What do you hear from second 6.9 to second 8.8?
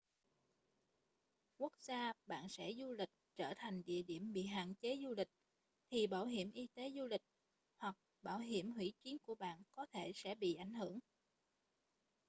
du lịch hoặc bảo hiểm